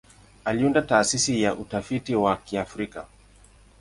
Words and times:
Aliunda 0.45 0.81
Taasisi 0.81 1.41
ya 1.41 1.55
Utafiti 1.55 2.15
wa 2.15 2.37
Kiafrika. 2.37 3.05